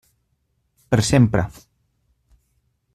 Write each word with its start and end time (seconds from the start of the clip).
Per 0.95 0.99
sempre. 1.11 1.45